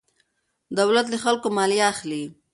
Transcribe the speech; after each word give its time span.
دولت 0.79 1.05
له 1.09 1.17
خلکو 1.23 1.47
مالیه 1.57 1.85
اخلي. 1.93 2.23